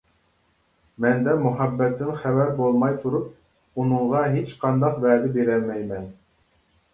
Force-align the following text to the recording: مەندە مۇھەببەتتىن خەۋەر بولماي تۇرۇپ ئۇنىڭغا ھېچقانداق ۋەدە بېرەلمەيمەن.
مەندە 1.03 1.35
مۇھەببەتتىن 1.43 2.09
خەۋەر 2.23 2.49
بولماي 2.61 2.95
تۇرۇپ 3.03 3.29
ئۇنىڭغا 3.83 4.23
ھېچقانداق 4.37 4.99
ۋەدە 5.05 5.31
بېرەلمەيمەن. 5.39 6.11